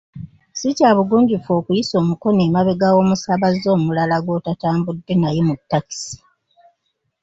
[0.59, 6.15] Si kya bugunjufu okuyisa omukono emabega w’omusaabaze omulala gw’otatambudde naye mu takisi.